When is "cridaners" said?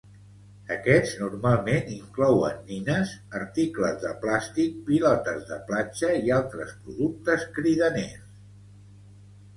7.59-8.27